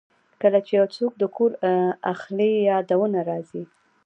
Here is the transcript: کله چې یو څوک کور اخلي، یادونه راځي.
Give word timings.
کله 0.41 0.59
چې 0.65 0.71
یو 0.79 0.87
څوک 0.95 1.13
کور 1.37 1.51
اخلي، 2.13 2.51
یادونه 2.69 3.19
راځي. 3.29 3.63